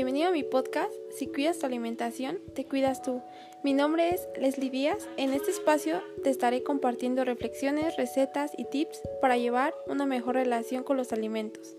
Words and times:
bienvenido 0.00 0.30
a 0.30 0.32
mi 0.32 0.44
podcast. 0.44 0.90
Si 1.10 1.26
cuidas 1.26 1.58
tu 1.58 1.66
alimentación, 1.66 2.38
te 2.54 2.64
cuidas 2.64 3.02
tú. 3.02 3.20
Mi 3.62 3.74
nombre 3.74 4.14
es 4.14 4.26
Leslie 4.40 4.70
Díaz. 4.70 5.06
En 5.18 5.34
este 5.34 5.50
espacio 5.50 6.00
te 6.24 6.30
estaré 6.30 6.62
compartiendo 6.62 7.22
reflexiones, 7.22 7.98
recetas 7.98 8.52
y 8.56 8.64
tips 8.64 8.98
para 9.20 9.36
llevar 9.36 9.74
una 9.88 10.06
mejor 10.06 10.36
relación 10.36 10.84
con 10.84 10.96
los 10.96 11.12
alimentos. 11.12 11.76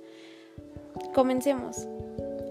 Comencemos. 1.15 1.88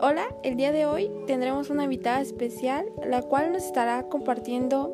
Hola, 0.01 0.34
el 0.43 0.56
día 0.56 0.73
de 0.73 0.87
hoy 0.87 1.09
tendremos 1.29 1.71
una 1.71 1.84
invitada 1.84 2.21
especial, 2.21 2.87
la 3.07 3.23
cual 3.23 3.52
nos 3.52 3.62
estará 3.62 4.09
compartiendo 4.09 4.93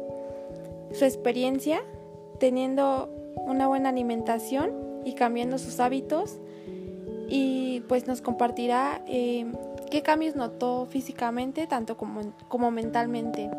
su 0.93 1.07
experiencia 1.07 1.83
teniendo 2.39 3.09
una 3.47 3.67
buena 3.67 3.89
alimentación 3.89 4.73
y 5.07 5.15
cambiando 5.15 5.57
sus 5.57 5.81
hábitos 5.81 6.39
y 7.29 7.81
pues 7.89 8.07
nos 8.07 8.21
compartirá 8.21 9.03
eh, 9.09 9.47
qué 9.91 10.03
cambios 10.03 10.37
notó 10.37 10.87
físicamente 10.87 11.67
tanto 11.67 11.97
como, 11.97 12.33
como 12.49 12.71
mentalmente. 12.71 13.51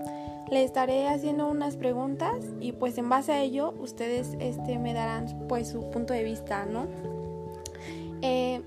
Le 0.50 0.64
estaré 0.64 1.08
haciendo 1.08 1.50
unas 1.50 1.76
preguntas 1.76 2.36
y 2.62 2.72
pues 2.72 2.98
en 2.98 3.10
base 3.10 3.34
a 3.34 3.42
ello 3.42 3.74
ustedes 3.80 4.38
este, 4.40 4.80
me 4.80 4.94
darán 4.94 5.48
pues 5.50 5.70
su 5.70 5.90
punto 5.90 6.14
de 6.14 6.24
vista, 6.24 6.66
¿no? 6.66 6.88
Eh, 8.22 8.62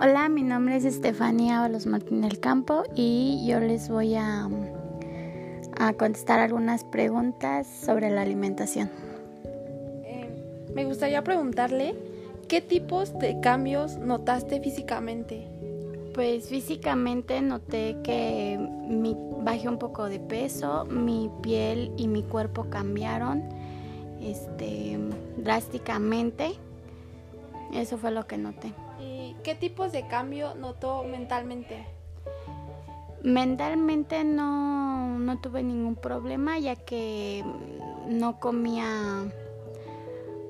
Hola, 0.00 0.28
mi 0.28 0.42
nombre 0.42 0.76
es 0.76 0.84
Estefanía 0.84 1.58
Ábalos 1.58 1.86
Martín 1.86 2.22
del 2.22 2.40
Campo 2.40 2.82
y 2.94 3.46
yo 3.46 3.60
les 3.60 3.88
voy 3.88 4.16
a, 4.16 4.48
a 5.78 5.92
contestar 5.92 6.40
algunas 6.40 6.82
preguntas 6.82 7.66
sobre 7.66 8.10
la 8.10 8.22
alimentación. 8.22 8.90
Eh, 10.02 10.28
me 10.74 10.86
gustaría 10.86 11.22
preguntarle 11.22 11.94
¿Qué 12.52 12.60
tipos 12.60 13.18
de 13.18 13.40
cambios 13.40 13.96
notaste 13.96 14.60
físicamente? 14.60 15.48
Pues 16.12 16.50
físicamente 16.50 17.40
noté 17.40 17.96
que 18.04 18.58
mi, 18.58 19.16
bajé 19.38 19.70
un 19.70 19.78
poco 19.78 20.04
de 20.04 20.20
peso, 20.20 20.84
mi 20.84 21.30
piel 21.42 21.94
y 21.96 22.08
mi 22.08 22.22
cuerpo 22.22 22.68
cambiaron 22.68 23.42
este, 24.20 24.98
drásticamente. 25.38 26.52
Eso 27.72 27.96
fue 27.96 28.10
lo 28.10 28.26
que 28.26 28.36
noté. 28.36 28.74
¿Y 29.00 29.34
qué 29.42 29.54
tipos 29.54 29.90
de 29.90 30.06
cambio 30.06 30.54
notó 30.54 31.04
mentalmente? 31.04 31.86
Mentalmente 33.22 34.24
no, 34.24 35.18
no 35.18 35.40
tuve 35.40 35.62
ningún 35.62 35.96
problema 35.96 36.58
ya 36.58 36.76
que 36.76 37.42
no 38.10 38.38
comía 38.40 39.24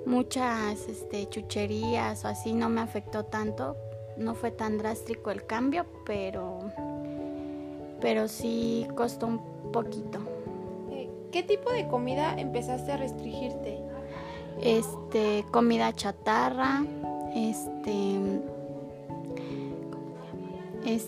muchas 0.07 0.89
este, 0.89 1.29
chucherías 1.29 2.25
o 2.25 2.29
así 2.29 2.53
no 2.53 2.69
me 2.69 2.81
afectó 2.81 3.25
tanto. 3.25 3.77
No 4.17 4.35
fue 4.35 4.51
tan 4.51 4.79
drástico 4.79 5.31
el 5.31 5.47
cambio, 5.47 5.87
pero, 6.05 6.59
pero 8.01 8.29
sí 8.29 8.87
costó 8.95 9.27
un 9.27 9.73
poquito. 9.73 10.19
Eh, 10.91 11.09
¿Qué 11.31 11.43
tipo 11.43 11.71
de 11.73 11.89
comida 11.89 12.35
empezaste 12.39 12.93
a 12.93 12.97
restringirte? 12.99 13.81
Este, 14.61 15.45
comida 15.51 15.93
chatarra, 15.95 16.85
este, 17.35 18.19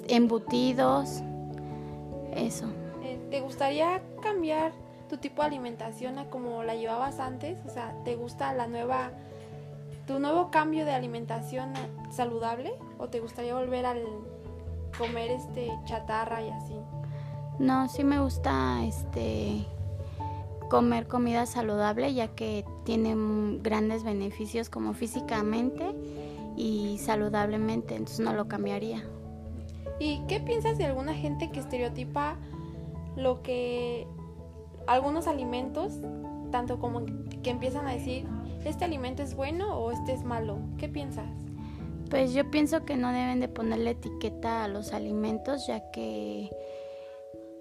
embutidos, 0.08 1.22
eso. 2.34 2.66
Eh, 3.02 3.18
¿Te 3.30 3.40
gustaría 3.40 4.02
cambiar 4.22 4.72
tu 5.08 5.16
tipo 5.18 5.42
de 5.42 5.48
alimentación 5.48 6.18
a 6.18 6.30
como 6.30 6.62
la 6.62 6.74
llevabas 6.74 7.20
antes? 7.20 7.58
O 7.66 7.70
sea, 7.70 7.94
¿te 8.04 8.16
gusta 8.16 8.52
la 8.52 8.66
nueva, 8.66 9.10
tu 10.06 10.18
nuevo 10.18 10.50
cambio 10.50 10.84
de 10.84 10.92
alimentación 10.92 11.72
saludable? 12.10 12.74
¿O 12.98 13.08
te 13.08 13.20
gustaría 13.20 13.54
volver 13.54 13.86
al 13.86 14.02
comer 14.98 15.30
este 15.30 15.70
chatarra 15.84 16.42
y 16.42 16.50
así? 16.50 16.74
No, 17.58 17.88
sí 17.88 18.04
me 18.04 18.20
gusta 18.20 18.84
este 18.84 19.64
comer 20.68 21.06
comida 21.06 21.46
saludable 21.46 22.12
ya 22.14 22.28
que 22.28 22.64
tiene 22.84 23.14
grandes 23.62 24.02
beneficios 24.02 24.70
como 24.70 24.92
físicamente 24.92 25.94
y 26.56 26.98
saludablemente, 26.98 27.94
entonces 27.94 28.20
no 28.20 28.32
lo 28.32 28.48
cambiaría. 28.48 29.04
¿Y 30.00 30.20
qué 30.26 30.40
piensas 30.40 30.78
de 30.78 30.86
alguna 30.86 31.14
gente 31.14 31.50
que 31.50 31.60
estereotipa 31.60 32.36
lo 33.16 33.42
que 33.42 34.06
algunos 34.86 35.26
alimentos, 35.26 35.92
tanto 36.50 36.78
como 36.78 37.04
que 37.42 37.50
empiezan 37.50 37.86
a 37.86 37.92
decir, 37.92 38.26
este 38.64 38.84
alimento 38.84 39.22
es 39.22 39.34
bueno 39.34 39.78
o 39.78 39.90
este 39.90 40.12
es 40.12 40.24
malo. 40.24 40.58
¿Qué 40.78 40.88
piensas? 40.88 41.28
Pues 42.10 42.32
yo 42.32 42.50
pienso 42.50 42.84
que 42.84 42.96
no 42.96 43.12
deben 43.12 43.40
de 43.40 43.48
ponerle 43.48 43.90
etiqueta 43.90 44.64
a 44.64 44.68
los 44.68 44.92
alimentos, 44.92 45.66
ya 45.66 45.90
que 45.90 46.50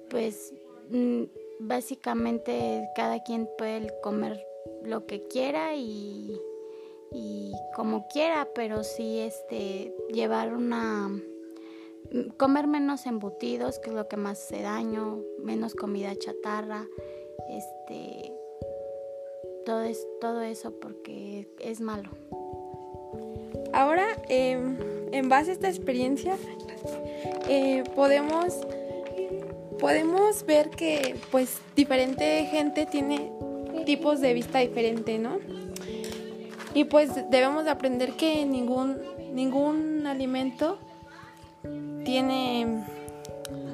pues 0.09 0.53
mm, 0.89 1.23
básicamente 1.59 2.87
cada 2.95 3.23
quien 3.23 3.49
puede 3.57 3.93
comer 4.01 4.45
lo 4.83 5.05
que 5.05 5.27
quiera 5.27 5.75
y, 5.75 6.39
y 7.11 7.53
como 7.75 8.07
quiera, 8.07 8.47
pero 8.53 8.83
sí 8.83 9.19
este 9.19 9.93
llevar 10.11 10.53
una 10.53 11.09
comer 12.37 12.67
menos 12.67 13.05
embutidos, 13.05 13.79
que 13.79 13.89
es 13.89 13.95
lo 13.95 14.07
que 14.07 14.17
más 14.17 14.39
hace 14.43 14.61
daño, 14.61 15.23
menos 15.39 15.73
comida 15.73 16.15
chatarra, 16.15 16.85
este, 17.57 18.33
todo, 19.65 19.81
es, 19.83 20.05
todo 20.19 20.41
eso 20.41 20.73
porque 20.79 21.47
es 21.59 21.81
malo. 21.81 22.09
Ahora, 23.73 24.05
em, 24.29 24.77
en 25.11 25.29
base 25.29 25.51
a 25.51 25.53
esta 25.53 25.67
experiencia, 25.67 26.37
eh, 27.49 27.83
podemos, 27.95 28.55
podemos 29.79 30.45
ver 30.45 30.69
que 30.69 31.15
pues 31.31 31.59
diferente 31.75 32.45
gente 32.45 32.85
tiene 32.85 33.31
tipos 33.85 34.21
de 34.21 34.33
vista 34.33 34.59
diferente, 34.59 35.17
¿no? 35.17 35.39
Y 36.73 36.85
pues 36.85 37.09
debemos 37.29 37.65
de 37.65 37.71
aprender 37.71 38.13
que 38.13 38.45
ningún, 38.45 38.97
ningún 39.33 40.07
alimento 40.07 40.79
tiene 42.03 42.83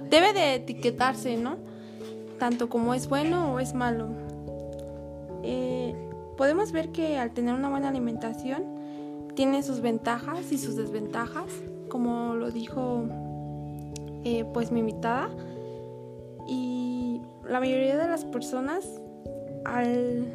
debe 0.10 0.34
de 0.34 0.56
etiquetarse, 0.56 1.38
¿no? 1.38 1.69
Tanto 2.40 2.70
como 2.70 2.94
es 2.94 3.10
bueno 3.10 3.54
o 3.54 3.60
es 3.60 3.74
malo. 3.74 4.08
Eh, 5.44 5.94
podemos 6.38 6.72
ver 6.72 6.90
que 6.90 7.18
al 7.18 7.32
tener 7.32 7.54
una 7.54 7.70
buena 7.70 7.90
alimentación 7.90 8.64
tiene 9.36 9.62
sus 9.62 9.82
ventajas 9.82 10.52
y 10.52 10.58
sus 10.58 10.76
desventajas, 10.76 11.52
como 11.90 12.36
lo 12.36 12.50
dijo 12.52 13.04
eh, 14.24 14.46
pues 14.54 14.72
mi 14.72 14.80
invitada. 14.80 15.30
Y 16.48 17.22
la 17.48 17.60
mayoría 17.60 17.98
de 17.98 18.08
las 18.08 18.24
personas 18.24 18.86
al, 19.66 20.28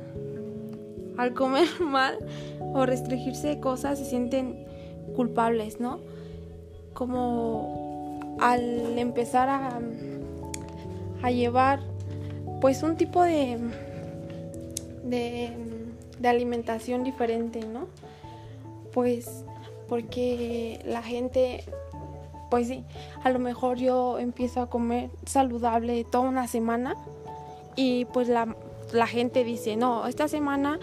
al 1.17 1.33
comer 1.33 1.69
mal 1.81 2.19
o 2.61 2.85
restringirse 2.85 3.61
cosas 3.61 3.99
se 3.99 4.05
sienten 4.05 4.67
culpables, 5.17 5.81
¿no? 5.81 6.01
Como 6.93 8.37
al 8.41 8.99
empezar 8.99 9.49
a, 9.49 9.81
a 11.23 11.31
llevar 11.31 11.94
pues 12.65 12.83
un 12.83 12.97
tipo 12.97 13.23
de, 13.23 13.59
de, 15.05 16.27
alimentación 16.27 17.05
diferente, 17.05 17.61
¿no? 17.61 17.89
Pues 18.91 19.45
porque 19.87 20.81
la 20.87 21.03
gente 21.03 21.63
pues 22.49 22.69
sí, 22.69 22.83
a 23.23 23.29
lo 23.29 23.39
mejor 23.39 23.77
yo 23.77 24.19
empiezo 24.19 24.63
a 24.63 24.71
comer 24.71 25.11
saludable 25.27 26.05
toda 26.05 26.27
una 26.27 26.49
semana 26.49 26.97
y 27.77 28.07
pues 28.07 28.29
la, 28.29 28.57
la, 28.95 29.07
gente 29.09 29.45
dice, 29.45 29.77
no, 29.77 30.07
esta 30.07 30.27
semana 30.27 30.79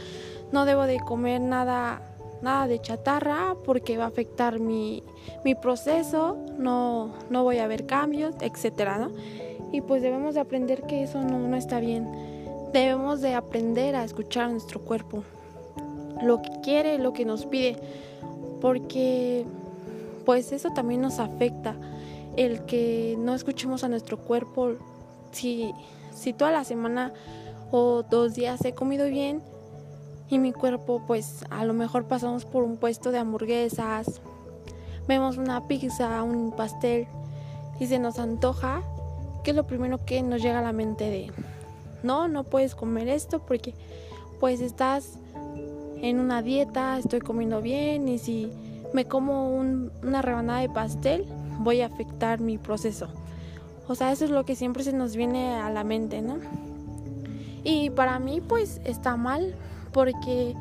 no 0.52 0.66
debo 0.66 0.84
de 0.84 1.00
comer 1.00 1.41
nada 1.41 2.03
nada 2.44 2.67
de 2.67 2.79
chatarra 2.79 3.55
porque 3.66 3.97
va 3.97 4.03
a 4.03 4.08
afectar 4.08 4.59
mi, 4.59 5.03
proceso, 5.64 6.38
no, 6.59 7.11
no 7.32 7.44
voy 7.44 7.58
a 7.58 7.66
ver 7.66 7.88
cambios, 7.88 8.35
etcétera, 8.40 9.00
¿no? 9.00 9.11
Y 9.72 9.82
pues 9.82 10.02
debemos 10.02 10.35
de 10.35 10.41
aprender 10.41 10.84
que 10.84 11.03
eso 11.03 11.22
no, 11.22 11.40
no 11.40 11.56
está 11.56 11.79
bien. 11.79 12.08
Debemos 12.73 13.22
de 13.22 13.34
aprender 13.34 13.96
a 13.96 14.03
escuchar 14.03 14.46
a 14.46 14.52
nuestro 14.52 14.82
cuerpo, 14.82 15.23
lo 16.22 16.41
que 16.41 16.50
quiere, 16.62 16.97
lo 16.97 17.14
que 17.14 17.26
nos 17.26 17.46
pide, 17.46 17.78
porque 18.62 19.46
pues 20.26 20.52
eso 20.52 20.70
también 20.70 21.02
nos 21.02 21.20
afecta, 21.20 21.76
el 22.38 22.66
que 22.66 23.16
no 23.20 23.35
escuchemos 23.35 23.84
a 23.84 23.90
nuestro 23.90 24.18
cuerpo. 24.20 24.73
Si, 25.32 25.74
si 26.14 26.34
toda 26.34 26.52
la 26.52 26.64
semana 26.64 27.14
o 27.72 28.03
dos 28.03 28.35
días 28.35 28.64
he 28.64 28.74
comido 28.74 29.08
bien, 29.08 29.41
y 30.32 30.40
mi 30.40 30.53
cuerpo 30.53 31.03
pues 31.06 31.44
a 31.50 31.66
lo 31.66 31.74
mejor 31.74 32.06
pasamos 32.06 32.46
por 32.46 32.64
un 32.64 32.78
puesto 32.78 33.12
de 33.12 33.20
hamburguesas, 33.20 34.22
vemos 35.08 35.38
una 35.38 35.67
pizza, 35.67 36.24
un 36.24 36.52
pastel 36.52 37.06
y 37.79 37.88
se 37.88 38.00
nos 38.00 38.17
antoja, 38.17 38.82
que 39.43 39.52
es 39.52 39.55
lo 39.55 39.67
primero 39.67 40.03
que 40.05 40.22
nos 40.22 40.41
llega 40.41 40.59
a 40.59 40.64
la 40.64 40.73
mente 40.73 41.09
de, 41.09 41.32
no, 42.03 42.28
no 42.28 42.43
puedes 42.43 42.76
comer 42.76 43.08
esto 43.08 43.40
porque 43.40 43.73
pues 44.40 44.61
estás 44.61 45.17
en 46.02 46.20
una 46.20 46.41
dieta, 46.41 46.97
estoy 46.97 47.20
comiendo 47.20 47.61
bien 47.61 48.08
y 48.08 48.17
si 48.17 48.52
me 48.93 49.05
como 49.05 49.55
una 49.55 50.22
rebanada 50.22 50.61
de 50.61 50.70
pastel 50.70 51.26
voy 51.59 51.82
a 51.82 51.88
afectar 51.88 52.40
mi 52.40 52.58
proceso. 52.58 53.08
O 53.88 53.96
sea, 53.96 54.11
eso 54.11 54.26
es 54.26 54.32
lo 54.32 54.46
que 54.46 54.55
siempre 54.55 54.84
se 54.84 54.93
nos 54.93 55.16
viene 55.16 55.55
a 55.55 55.70
la 55.70 55.84
mente, 55.84 56.22
¿no? 56.22 56.38
Y 57.64 57.90
para 57.91 58.20
mí 58.20 58.41
pues 58.41 58.82
está 58.84 59.16
mal 59.16 59.55
porque 59.91 60.55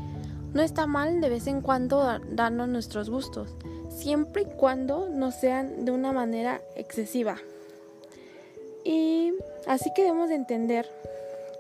no 0.52 0.62
está 0.62 0.86
mal 0.86 1.20
de 1.20 1.28
vez 1.28 1.46
en 1.46 1.60
cuando 1.60 2.18
darnos 2.32 2.68
nuestros 2.68 3.08
gustos, 3.08 3.54
siempre 3.88 4.42
y 4.42 4.56
cuando 4.56 5.08
no 5.08 5.30
sean 5.30 5.84
de 5.84 5.92
una 5.92 6.12
manera 6.12 6.60
excesiva. 6.76 7.36
Y 8.84 9.34
así 9.66 9.90
que 9.94 10.02
debemos 10.02 10.28
de 10.28 10.36
entender 10.36 10.90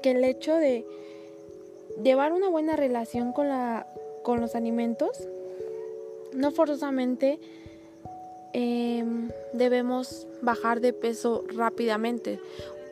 que 0.02 0.12
el 0.12 0.24
hecho 0.24 0.54
de 0.56 0.86
llevar 2.02 2.32
una 2.32 2.48
buena 2.48 2.76
relación 2.76 3.32
con, 3.32 3.48
la, 3.48 3.86
con 4.22 4.40
los 4.40 4.54
alimentos, 4.54 5.28
no 6.32 6.50
forzosamente 6.52 7.38
em, 8.52 9.30
debemos 9.52 10.26
bajar 10.42 10.80
de 10.80 10.92
peso 10.92 11.44
rápidamente, 11.54 12.40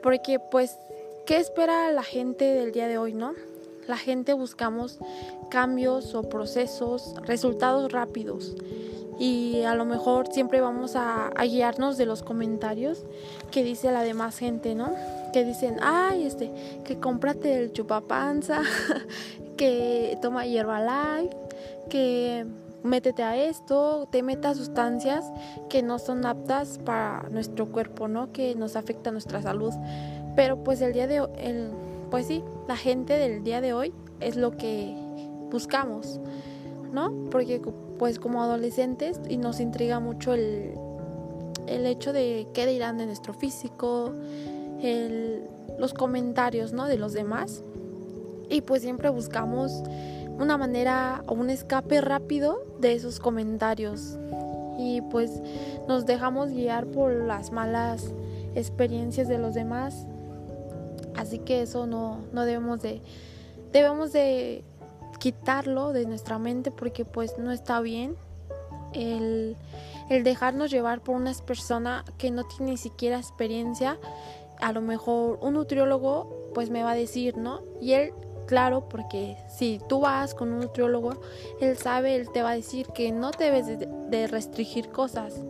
porque 0.03 0.39
pues, 0.39 0.79
¿qué 1.27 1.37
espera 1.37 1.91
la 1.93 2.03
gente 2.03 2.45
del 2.45 2.73
día 2.73 2.89
de 2.89 2.99
hoy, 2.99 3.15
no? 3.15 3.35
La 3.87 3.97
gente 3.97 4.35
buscamos 4.35 4.99
cambios 5.51 6.15
o 6.15 6.29
procesos, 6.29 7.15
resultados 7.25 7.91
rápidos 7.91 8.55
y 9.19 9.63
a 9.63 9.75
lo 9.75 9.85
mejor 9.85 10.33
siempre 10.33 10.61
vamos 10.61 10.95
a, 10.95 11.31
guiarnos 11.43 11.97
de 11.97 12.07
los 12.07 12.23
comentarios 12.23 13.05
que 13.51 13.65
dice 13.65 13.91
la 13.91 14.03
demás 14.03 14.39
gente, 14.39 14.75
¿no? 14.75 14.93
Que 15.33 15.45
dicen, 15.45 15.77
ay, 15.83 16.25
este, 16.25 16.53
que 16.85 16.99
cómprate 16.99 17.59
el 17.59 17.73
chupapanza, 17.73 18.63
que 19.57 20.17
toma 20.23 20.47
hierba 20.47 20.81
light, 20.81 21.33
que 21.89 22.47
métete 22.83 23.23
a 23.23 23.37
esto, 23.37 24.09
te 24.11 24.23
metas 24.23 24.57
sustancias 24.57 25.25
que 25.69 25.83
no 25.83 25.99
son 25.99 26.25
aptas 26.25 26.79
para 26.79 27.25
nuestro 27.31 27.67
cuerpo, 27.67 28.09
¿no? 28.09 28.33
Que 28.33 28.55
nos 28.55 28.77
afecta 28.77 29.11
nuestra 29.11 29.43
salud. 29.43 29.73
Pero 30.37 30.63
pues 30.63 30.81
el 30.81 30.93
día 30.93 31.09
de 31.09 31.21
hoy, 31.21 31.31
el, 31.39 31.71
pues 32.11 32.27
sí, 32.27 32.45
la 32.69 32.77
gente 32.77 33.15
del 33.15 33.43
día 33.43 33.61
de 33.61 33.73
hoy 33.73 33.93
es 34.21 34.37
lo 34.37 34.57
que 34.57 34.95
buscamos, 35.51 36.21
¿no? 36.93 37.13
Porque 37.31 37.61
pues 37.99 38.19
como 38.19 38.43
adolescentes 38.43 39.21
y 39.29 39.37
nos 39.37 39.61
intriga 39.61 40.01
mucho 40.01 40.35
el, 40.35 40.75
el 41.67 41.87
hecho 41.87 42.13
de 42.13 42.47
qué 42.55 42.67
dirán 42.67 42.99
de 42.99 43.07
nuestro 43.07 43.35
físico, 43.35 44.13
el, 44.81 45.43
los 45.79 45.95
comentarios 45.95 46.73
¿no? 46.73 46.87
de 46.87 46.97
los 46.97 47.13
demás. 47.13 47.63
Y 48.51 48.63
pues 48.63 48.83
siempre 48.83 49.11
buscamos 49.11 49.83
una 50.39 50.57
manera 50.57 51.23
o 51.27 51.35
un 51.35 51.51
escape 51.51 52.01
rápido 52.01 52.65
de 52.81 52.95
esos 52.95 53.21
comentarios. 53.21 54.19
Y 54.79 55.01
pues 55.03 55.43
nos 55.89 56.07
dejamos 56.07 56.51
guiar 56.51 56.87
por 56.87 57.13
las 57.13 57.51
malas 57.51 58.13
experiencias 58.55 59.29
de 59.29 59.39
los 59.39 59.55
demás. 59.55 60.07
Así 61.17 61.41
que 61.41 61.63
eso 61.63 61.87
no, 61.87 62.19
no 62.33 62.45
debemos 62.45 62.81
de... 62.81 63.03
Debemos 63.73 64.13
de 64.13 64.65
quitarlo 65.19 65.93
de 65.93 66.07
nuestra 66.07 66.39
mente 66.39 66.71
porque 66.71 67.05
pues 67.05 67.39
no 67.39 67.51
está 67.53 67.81
bien 67.81 68.17
el, 68.93 69.57
dejarnos 70.09 70.71
llevar 70.71 71.01
por 71.01 71.17
una 71.17 71.33
persona 71.45 72.05
que 72.17 72.31
no 72.31 72.45
tiene 72.45 72.73
ni 72.73 72.77
siquiera 72.77 73.19
experiencia. 73.19 73.99
A 74.61 74.73
lo 74.73 74.81
mejor 74.81 75.39
un 75.43 75.55
nutriólogo 75.55 76.51
pues 76.55 76.71
me 76.71 76.83
va 76.83 76.93
a 76.93 76.95
decir, 76.95 77.37
¿no? 77.37 77.63
Y 77.81 77.93
él, 77.93 78.13
claro, 78.47 78.89
porque 78.89 79.37
si 79.49 79.81
tú 79.89 80.01
vas 80.01 80.35
con 80.35 80.53
un 80.53 80.61
nutriólogo, 80.61 81.21
él 81.61 81.77
sabe, 81.77 82.17
él 82.17 82.31
te 82.31 82.43
va 82.43 82.51
a 82.51 82.55
decir 82.55 82.87
que 82.89 83.13
no 83.13 83.31
debes 83.31 83.67
de, 83.67 83.77
de 83.77 84.27
restringir 84.27 84.89
cosas. 84.89 85.41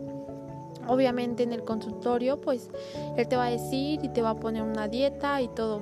Obviamente 0.87 1.43
en 1.43 1.53
el 1.53 1.63
consultorio 1.63 2.41
pues 2.41 2.69
él 3.15 3.27
te 3.27 3.35
va 3.35 3.45
a 3.45 3.51
decir 3.51 3.99
y 4.03 4.09
te 4.09 4.23
va 4.23 4.31
a 4.31 4.35
poner 4.35 4.63
una 4.63 4.87
dieta 4.87 5.39
y 5.39 5.47
todo 5.49 5.81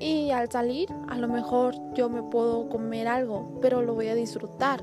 y 0.00 0.30
al 0.30 0.50
salir, 0.50 0.88
a 1.08 1.18
lo 1.18 1.28
mejor 1.28 1.74
yo 1.92 2.08
me 2.08 2.22
puedo 2.22 2.68
comer 2.70 3.06
algo, 3.06 3.58
pero 3.60 3.82
lo 3.82 3.94
voy 3.94 4.08
a 4.08 4.14
disfrutar. 4.14 4.82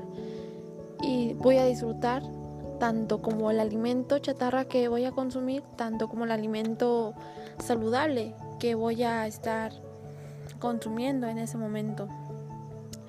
Y 1.02 1.34
voy 1.34 1.58
a 1.58 1.64
disfrutar 1.64 2.22
tanto 2.78 3.20
como 3.20 3.50
el 3.50 3.58
alimento 3.58 4.18
chatarra 4.20 4.66
que 4.66 4.86
voy 4.88 5.04
a 5.04 5.10
consumir, 5.10 5.62
tanto 5.76 6.08
como 6.08 6.24
el 6.24 6.30
alimento 6.30 7.14
saludable 7.58 8.34
que 8.60 8.76
voy 8.76 9.02
a 9.02 9.26
estar 9.26 9.72
consumiendo 10.60 11.26
en 11.26 11.38
ese 11.38 11.58
momento. 11.58 12.08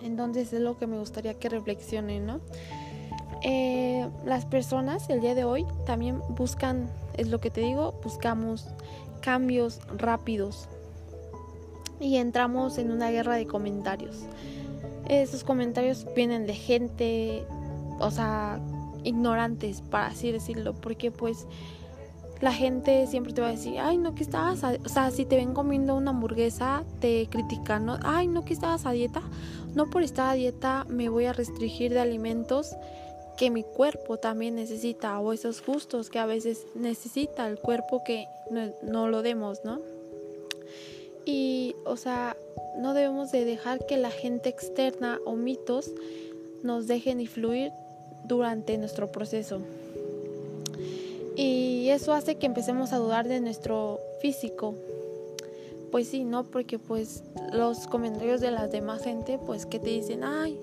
Entonces 0.02 0.52
es 0.52 0.62
lo 0.62 0.78
que 0.78 0.88
me 0.88 0.98
gustaría 0.98 1.36
que 1.36 1.50
reflexionen, 1.50 2.26
¿no? 2.26 2.40
Eh, 3.44 4.10
las 4.26 4.46
personas 4.46 5.10
el 5.10 5.22
día 5.22 5.36
de 5.36 5.44
hoy 5.44 5.66
también 5.86 6.22
buscan, 6.30 6.90
es 7.16 7.28
lo 7.30 7.40
que 7.40 7.52
te 7.52 7.62
digo, 7.62 7.94
buscamos 8.04 8.68
cambios 9.22 9.80
rápidos, 9.96 10.68
y 12.00 12.18
entramos 12.18 12.78
en 12.78 12.92
una 12.92 13.10
guerra 13.12 13.36
de 13.36 13.46
comentarios. 13.48 14.18
Esos 15.08 15.44
comentarios 15.44 16.06
vienen 16.16 16.46
de 16.46 16.54
gente, 16.54 17.44
o 18.00 18.12
sea, 18.12 18.60
ignorantes, 19.04 19.82
para 19.82 20.08
así 20.08 20.32
decirlo, 20.32 20.74
porque 20.74 21.12
pues 21.12 21.46
la 22.42 22.54
gente 22.54 23.06
siempre 23.08 23.34
te 23.34 23.42
va 23.42 23.48
a 23.48 23.52
decir, 23.52 23.80
ay, 23.80 23.98
no 23.98 24.16
que 24.16 24.24
estabas, 24.24 24.64
a... 24.64 24.78
o 24.86 24.90
sea, 24.90 25.12
si 25.12 25.26
te 25.26 25.36
ven 25.36 25.54
comiendo 25.54 25.96
una 25.96 26.12
hamburguesa, 26.12 26.84
te 27.00 27.28
critican, 27.30 27.86
¿no? 27.86 27.98
Ay, 28.04 28.28
no 28.28 28.46
que 28.46 28.54
estabas 28.54 28.86
a 28.86 28.92
dieta, 28.92 29.22
no 29.76 29.90
por 29.90 30.04
estar 30.04 30.30
a 30.30 30.34
dieta 30.34 30.86
me 30.90 31.10
voy 31.10 31.26
a 31.26 31.34
restringir 31.34 31.94
de 31.94 32.00
alimentos 32.00 32.76
que 33.38 33.50
mi 33.50 33.64
cuerpo 33.64 34.18
también 34.18 34.56
necesita 34.56 35.18
o 35.20 35.32
esos 35.32 35.66
gustos 35.66 36.10
que 36.10 36.20
a 36.20 36.26
veces 36.26 36.66
necesita 36.76 37.48
el 37.48 37.58
cuerpo 37.58 38.04
que 38.04 38.28
no, 38.52 38.70
no 38.84 39.08
lo 39.08 39.22
demos, 39.22 39.62
¿no? 39.64 39.80
Y, 41.30 41.76
o 41.86 41.96
sea, 41.96 42.36
no 42.80 42.96
debemos 42.96 43.32
de 43.32 43.46
dejar 43.46 43.86
que 43.86 43.98
la 43.98 44.10
gente 44.10 44.50
externa 44.50 45.20
o 45.28 45.36
mitos 45.36 45.92
nos 46.64 46.88
dejen 46.88 47.22
influir 47.22 47.72
durante 48.24 48.76
nuestro 48.80 49.12
proceso. 49.12 49.60
Y 51.36 51.90
eso 51.90 52.14
hace 52.14 52.38
que 52.38 52.48
empecemos 52.48 52.94
a 52.94 52.98
dudar 52.98 53.28
de 53.28 53.42
nuestro 53.42 54.00
físico. 54.24 54.74
Pues 55.92 56.08
sí, 56.08 56.24
¿no? 56.24 56.46
Porque 56.46 56.80
pues 56.80 57.24
los 57.54 57.86
comentarios 57.86 58.42
de 58.42 58.50
la 58.50 58.68
demás 58.68 59.04
gente, 59.04 59.38
pues 59.38 59.68
que 59.68 59.78
te 59.78 59.90
dicen, 59.92 60.24
ay, 60.24 60.60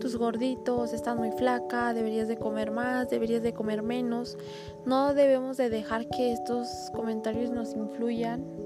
tus 0.00 0.16
gorditos 0.16 0.92
están 0.92 1.18
muy 1.18 1.30
flaca, 1.30 1.94
deberías 1.94 2.26
de 2.26 2.38
comer 2.38 2.72
más, 2.72 3.08
deberías 3.08 3.44
de 3.44 3.52
comer 3.52 3.82
menos. 3.82 4.36
No 4.84 5.14
debemos 5.14 5.56
de 5.58 5.70
dejar 5.70 6.08
que 6.08 6.32
estos 6.32 6.68
comentarios 6.92 7.50
nos 7.50 7.74
influyan 7.74 8.57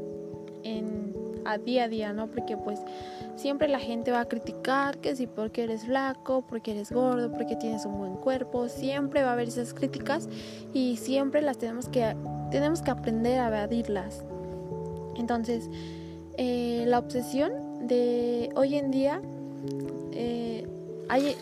a 1.44 1.58
día 1.58 1.84
a 1.84 1.88
día, 1.88 2.12
¿no? 2.12 2.28
Porque 2.28 2.56
pues 2.56 2.80
siempre 3.36 3.68
la 3.68 3.78
gente 3.78 4.10
va 4.10 4.20
a 4.20 4.24
criticar 4.26 4.98
que 4.98 5.16
si 5.16 5.26
porque 5.26 5.64
eres 5.64 5.84
flaco, 5.84 6.42
porque 6.42 6.72
eres 6.72 6.92
gordo, 6.92 7.30
porque 7.32 7.56
tienes 7.56 7.84
un 7.84 7.98
buen 7.98 8.14
cuerpo, 8.16 8.68
siempre 8.68 9.22
va 9.22 9.30
a 9.30 9.32
haber 9.32 9.48
esas 9.48 9.74
críticas 9.74 10.28
y 10.72 10.96
siempre 10.96 11.42
las 11.42 11.58
tenemos 11.58 11.88
que, 11.88 12.16
tenemos 12.50 12.82
que 12.82 12.90
aprender 12.90 13.40
a 13.40 13.48
evadirlas. 13.48 14.24
Entonces, 15.16 15.68
eh, 16.36 16.84
la 16.86 16.98
obsesión 16.98 17.86
de 17.86 18.50
hoy 18.54 18.76
en 18.76 18.90
día, 18.90 19.20
eh, 20.12 20.66
hay 21.08 21.36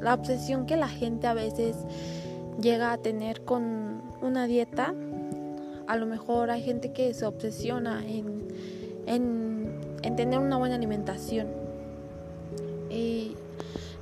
la 0.00 0.14
obsesión 0.14 0.66
que 0.66 0.76
la 0.76 0.88
gente 0.88 1.26
a 1.26 1.34
veces 1.34 1.76
llega 2.60 2.92
a 2.92 2.98
tener 2.98 3.42
con 3.44 4.02
una 4.22 4.46
dieta, 4.46 4.94
a 5.86 5.96
lo 5.96 6.06
mejor 6.06 6.50
hay 6.50 6.62
gente 6.62 6.92
que 6.92 7.12
se 7.14 7.26
obsesiona 7.26 8.04
en 8.06 8.48
en, 9.10 10.16
tener 10.16 10.38
una 10.38 10.56
buena 10.56 10.76
alimentación. 10.76 11.48
Y 12.90 13.36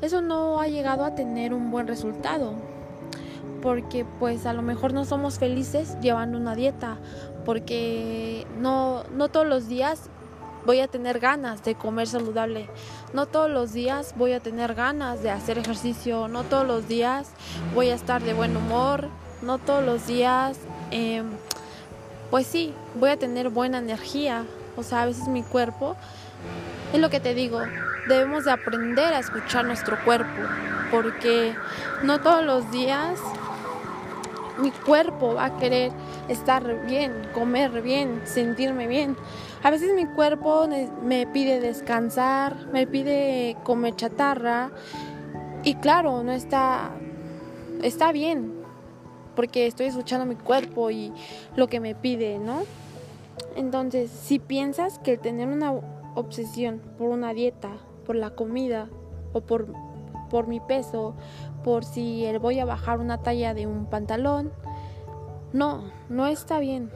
eso 0.01 0.21
no 0.23 0.61
ha 0.61 0.69
llegado 0.69 1.05
a 1.05 1.15
tener 1.15 1.55
un 1.55 1.71
buen 1.71 1.87
resultado 1.87 2.55
porque 3.63 4.07
pues 4.21 4.47
a 4.47 4.53
lo 4.53 4.63
mejor 4.63 4.93
no 4.93 5.05
somos 5.05 5.39
felices 5.39 5.97
llevando 6.01 6.39
una 6.39 6.55
dieta 6.55 6.99
porque 7.45 8.47
no, 8.61 9.03
no 9.13 9.29
todos 9.29 9.47
los 9.47 9.67
días 9.67 10.11
voy 10.65 10.79
a 10.81 10.87
tener 10.87 11.19
ganas 11.19 11.65
de 11.65 11.75
comer 11.75 12.07
saludable 12.07 12.69
no 13.13 13.27
todos 13.27 13.51
los 13.51 13.73
días 13.73 14.15
voy 14.17 14.33
a 14.33 14.41
tener 14.41 14.75
ganas 14.75 15.25
de 15.25 15.31
hacer 15.31 15.59
ejercicio 15.59 16.29
no 16.29 16.45
todos 16.45 16.67
los 16.67 16.87
días 16.87 17.31
voy 17.75 17.89
a 17.89 17.97
estar 17.97 18.23
de 18.23 18.33
buen 18.33 18.57
humor 18.57 19.09
no 19.43 19.59
todos 19.59 19.85
los 19.85 20.07
días 20.07 20.57
em, 20.93 21.27
pues 22.31 22.47
sí 22.47 22.73
voy 22.95 23.11
a 23.11 23.17
tener 23.19 23.49
buena 23.49 23.79
energía 23.79 24.45
o 24.79 24.83
sea, 24.83 25.03
a 25.03 25.07
veces 25.07 25.29
mi 25.29 25.43
cuerpo, 25.43 25.97
es 26.93 27.01
lo 27.01 27.11
que 27.11 27.21
te 27.21 27.35
digo, 27.35 27.61
debemos 28.09 28.45
de 28.45 28.53
aprender 28.53 29.13
a 29.13 29.19
escuchar 29.19 29.65
nuestro 29.65 30.03
cuerpo, 30.05 30.43
porque 30.91 31.55
no 32.03 32.21
todos 32.21 32.45
los 32.45 32.71
días 32.71 33.19
mi 34.59 34.71
cuerpo 34.71 35.35
va 35.35 35.47
a 35.47 35.57
querer 35.59 35.93
estar 36.29 36.87
bien, 36.87 37.13
comer 37.33 37.83
bien, 37.83 38.23
sentirme 38.25 38.87
bien. 38.87 39.17
A 39.63 39.71
veces 39.71 39.95
mi 39.95 40.07
cuerpo 40.07 40.69
me 41.03 41.27
pide 41.27 41.61
descansar, 41.61 42.67
me 42.73 42.87
pide 42.87 43.57
comer 43.65 43.97
chatarra 43.97 44.71
y 45.65 45.75
claro, 45.75 46.23
no 46.23 46.33
está 46.33 46.91
está 47.83 48.13
bien, 48.13 48.53
porque 49.37 49.67
estoy 49.67 49.87
escuchando 49.87 50.27
mi 50.27 50.35
cuerpo 50.35 50.91
y 50.91 51.13
lo 51.57 51.69
que 51.69 51.81
me 51.81 51.95
pide, 51.95 52.39
¿no? 52.39 52.65
Entonces, 53.57 54.11
si 54.11 54.39
piensas 54.39 54.99
que 54.99 55.19
tener 55.19 55.49
una 55.49 55.73
obsesión 56.15 56.81
por 56.97 57.11
una 57.11 57.33
dieta, 57.35 57.71
por 58.07 58.17
la 58.17 58.31
comida 58.31 58.89
o 59.33 59.41
por, 59.41 59.67
por 60.31 60.47
mi 60.47 60.61
peso, 60.61 61.15
por 61.65 61.85
si 61.85 62.25
voy 62.41 62.59
a 62.59 62.65
bajar 62.65 63.01
una 63.01 63.23
talla 63.23 63.55
de 63.55 63.67
un 63.67 63.87
pantalón, 63.87 64.53
no, 65.53 65.91
no 66.09 66.27
está 66.27 66.59
bien, 66.59 66.91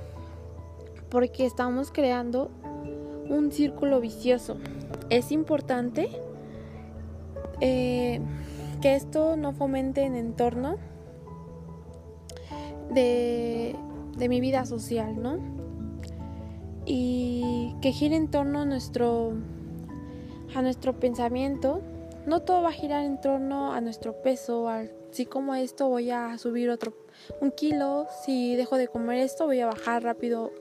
porque 1.09 1.47
estamos 1.47 1.91
creando 1.91 2.51
un 3.29 3.53
círculo 3.53 4.01
vicioso. 4.01 4.57
Es 5.11 5.33
importante 5.33 6.09
eh, 7.61 8.21
que 8.81 8.95
esto 8.95 9.37
no 9.37 9.53
fomente 9.53 10.03
en 10.03 10.17
entorno 10.17 10.77
de, 12.91 13.77
de 14.17 14.29
mi 14.29 14.41
vida 14.41 14.65
social, 14.67 15.21
¿no? 15.23 15.62
Y 16.85 17.75
que 17.81 17.93
gire 17.93 18.17
en 18.17 18.31
torno 18.31 18.61
a 18.61 18.65
nuestro, 18.65 19.33
a 20.55 20.62
nuestro 20.62 20.99
pensamiento. 20.99 21.81
No 22.27 22.41
todo 22.41 22.62
va 22.62 22.69
a 22.69 22.73
girar 22.73 23.05
en 23.05 23.21
torno 23.21 23.73
a 23.73 23.81
nuestro 23.81 24.23
peso, 24.23 24.69
así 24.69 25.27
como 25.27 25.55
esto 25.55 25.89
voy 25.89 26.11
a 26.11 26.39
subir 26.39 26.71
otro 26.71 26.95
un 27.41 27.51
kilo, 27.51 28.07
si 28.25 28.57
dejo 28.57 28.77
de 28.77 28.89
comer 28.89 29.19
esto 29.19 29.47
voy 29.47 29.61
a 29.61 29.67
bajar 29.67 30.03
rápido 30.03 30.53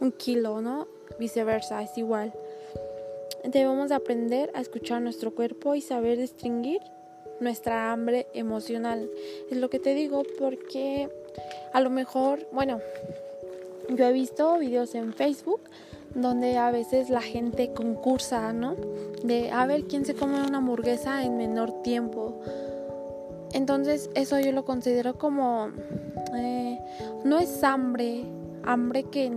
un 0.00 0.12
kilo, 0.12 0.60
¿no? 0.60 0.88
Viceversa, 1.18 1.82
es 1.82 1.96
igual. 1.98 2.32
Debemos 3.44 3.90
aprender 3.90 4.50
a 4.54 4.60
escuchar 4.60 5.02
nuestro 5.02 5.34
cuerpo 5.34 5.74
y 5.74 5.80
saber 5.80 6.18
distinguir 6.18 6.80
nuestra 7.40 7.92
hambre 7.92 8.26
emocional. 8.34 9.10
Es 9.50 9.56
lo 9.56 9.70
que 9.70 9.78
te 9.78 9.94
digo 9.94 10.22
porque 10.38 11.08
a 11.72 11.80
lo 11.80 11.90
mejor, 11.90 12.46
bueno, 12.52 12.80
yo 13.96 14.06
he 14.06 14.12
visto 14.12 14.58
videos 14.58 14.94
en 14.94 15.12
Facebook 15.12 15.60
donde 16.14 16.58
a 16.58 16.70
veces 16.70 17.08
la 17.10 17.20
gente 17.20 17.72
concursa, 17.72 18.52
¿no? 18.52 18.74
De 19.22 19.50
a 19.50 19.66
ver 19.66 19.84
quién 19.84 20.04
se 20.04 20.14
come 20.14 20.42
una 20.42 20.58
hamburguesa 20.58 21.24
en 21.24 21.36
menor 21.36 21.82
tiempo. 21.82 22.40
Entonces 23.52 24.10
eso 24.14 24.38
yo 24.38 24.52
lo 24.52 24.64
considero 24.64 25.18
como 25.18 25.70
eh, 26.34 26.78
no 27.24 27.38
es 27.38 27.62
hambre, 27.64 28.24
hambre 28.64 29.04
que 29.04 29.32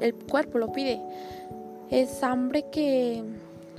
el 0.00 0.14
cuerpo 0.14 0.58
lo 0.58 0.72
pide, 0.72 1.00
es 1.90 2.22
hambre 2.22 2.66
que 2.70 3.24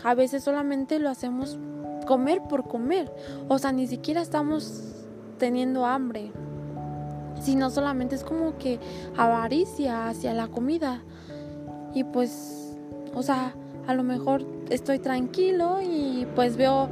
a 0.03 0.13
veces 0.15 0.43
solamente 0.43 0.99
lo 0.99 1.09
hacemos 1.09 1.59
comer 2.07 2.41
por 2.49 2.67
comer, 2.67 3.11
o 3.47 3.59
sea, 3.59 3.71
ni 3.71 3.85
siquiera 3.85 4.21
estamos 4.21 5.05
teniendo 5.37 5.85
hambre, 5.85 6.31
sino 7.41 7.69
solamente 7.69 8.15
es 8.15 8.23
como 8.23 8.57
que 8.57 8.79
avaricia 9.17 10.09
hacia 10.09 10.33
la 10.33 10.47
comida 10.47 11.01
y 11.93 12.03
pues, 12.03 12.75
o 13.13 13.23
sea, 13.23 13.53
a 13.87 13.93
lo 13.93 14.03
mejor 14.03 14.45
estoy 14.69 14.99
tranquilo 14.99 15.79
y 15.81 16.27
pues 16.35 16.57
veo 16.57 16.89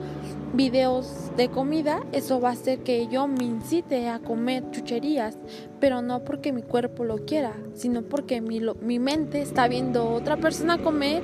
videos 0.54 1.32
de 1.38 1.50
comida, 1.50 2.02
eso 2.12 2.40
va 2.40 2.50
a 2.50 2.54
hacer 2.54 2.80
que 2.80 3.08
yo 3.08 3.28
me 3.28 3.44
incite 3.44 4.10
a 4.10 4.20
comer 4.20 4.64
chucherías, 4.72 5.38
pero 5.80 6.02
no 6.02 6.24
porque 6.24 6.52
mi 6.52 6.64
cuerpo 6.64 7.04
lo 7.04 7.26
quiera, 7.26 7.54
sino 7.76 8.02
porque 8.02 8.42
mi, 8.42 8.62
mi 8.82 8.98
mente 8.98 9.42
está 9.42 9.68
viendo 9.68 10.10
otra 10.10 10.38
persona 10.38 10.80
comer 10.80 11.22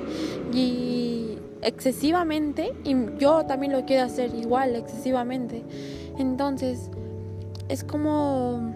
y 0.52 1.38
excesivamente 1.62 2.72
y 2.84 2.94
yo 3.18 3.44
también 3.46 3.72
lo 3.72 3.84
quiero 3.84 4.04
hacer 4.04 4.34
igual 4.34 4.76
excesivamente. 4.76 5.64
Entonces, 6.18 6.90
es 7.68 7.82
como 7.82 8.74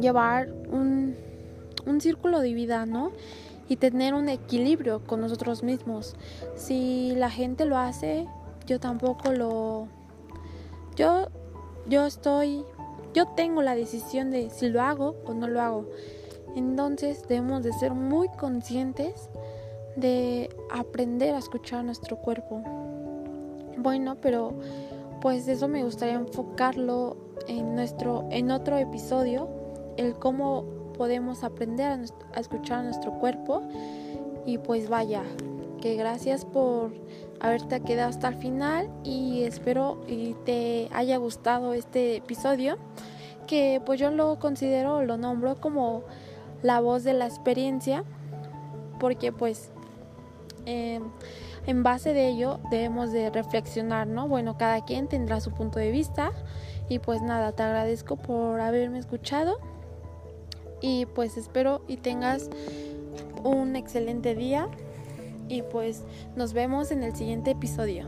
llevar 0.00 0.50
un, 0.70 1.16
un 1.86 2.00
círculo 2.00 2.40
de 2.40 2.52
vida, 2.52 2.86
¿no? 2.86 3.12
y 3.68 3.76
tener 3.76 4.14
un 4.14 4.28
equilibrio 4.28 5.00
con 5.06 5.20
nosotros 5.20 5.62
mismos. 5.62 6.16
Si 6.54 7.14
la 7.16 7.30
gente 7.30 7.64
lo 7.64 7.78
hace, 7.78 8.26
yo 8.66 8.80
tampoco 8.80 9.32
lo 9.32 9.88
yo 10.96 11.28
yo 11.86 12.06
estoy 12.06 12.64
yo 13.14 13.26
tengo 13.28 13.62
la 13.62 13.74
decisión 13.74 14.30
de 14.30 14.50
si 14.50 14.68
lo 14.68 14.82
hago 14.82 15.16
o 15.26 15.34
no 15.34 15.48
lo 15.48 15.60
hago. 15.60 15.86
Entonces 16.56 17.26
debemos 17.28 17.62
de 17.62 17.72
ser 17.72 17.92
muy 17.92 18.28
conscientes 18.28 19.28
de 19.96 20.54
aprender 20.70 21.34
a 21.34 21.38
escuchar 21.38 21.84
nuestro 21.84 22.16
cuerpo. 22.16 22.62
Bueno, 23.76 24.16
pero 24.20 24.54
pues 25.20 25.48
eso 25.48 25.68
me 25.68 25.84
gustaría 25.84 26.14
enfocarlo 26.14 27.16
en 27.48 27.74
nuestro 27.74 28.26
en 28.30 28.50
otro 28.50 28.76
episodio, 28.76 29.48
el 29.96 30.14
cómo 30.14 30.64
podemos 30.96 31.44
aprender 31.44 32.00
a, 32.34 32.40
escuchar 32.40 32.84
nuestro 32.84 33.12
cuerpo. 33.12 33.62
Y 34.46 34.58
pues 34.58 34.88
vaya, 34.88 35.22
que 35.80 35.96
gracias 35.96 36.44
por 36.44 36.92
haberte 37.40 37.80
quedado 37.80 38.10
hasta 38.10 38.28
el 38.28 38.36
final 38.36 38.88
y 39.04 39.42
espero 39.42 40.00
y 40.06 40.34
te 40.44 40.88
haya 40.92 41.16
gustado 41.18 41.74
este 41.74 42.16
episodio 42.16 42.78
que 43.46 43.82
pues 43.84 44.00
yo 44.00 44.10
lo 44.10 44.38
considero, 44.38 45.02
lo 45.02 45.18
nombro 45.18 45.60
como 45.60 46.02
la 46.62 46.80
voz 46.80 47.04
de 47.04 47.12
la 47.12 47.26
experiencia 47.26 48.04
porque 48.98 49.32
pues 49.32 49.70
em, 50.64 51.02
en 51.66 51.82
base 51.82 52.14
de 52.14 52.28
ello 52.28 52.60
debemos 52.70 53.12
de 53.12 53.28
reflexionar, 53.28 54.06
¿no? 54.06 54.28
Bueno, 54.28 54.56
cada 54.56 54.84
quien 54.84 55.08
tendrá 55.08 55.40
su 55.40 55.50
punto 55.50 55.78
de 55.78 55.90
vista 55.90 56.32
y 56.88 56.98
pues 56.98 57.20
nada, 57.20 57.52
te 57.52 57.62
agradezco 57.62 58.16
por 58.16 58.60
haberme 58.60 58.98
escuchado 58.98 59.58
y 60.84 61.06
pues 61.06 61.38
espero 61.38 61.80
y 61.88 61.96
tengas 61.96 62.50
un 63.42 63.74
excelente 63.74 64.34
día 64.34 64.68
y 65.48 65.62
pues 65.62 66.02
nos 66.36 66.52
vemos 66.52 66.90
en 66.90 67.02
el 67.02 67.16
siguiente 67.16 67.52
episodio. 67.52 68.06